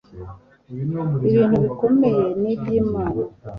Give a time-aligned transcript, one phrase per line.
[1.29, 3.21] ibintu bikomeye ni byimana